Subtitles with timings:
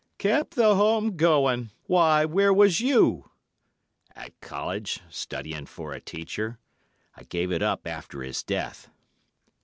[0.17, 1.69] "'Kept the home going!
[1.85, 3.29] Why, where was you?'
[4.15, 6.57] "'At College, studying for a teacher.
[7.13, 8.89] I gave it up after his death.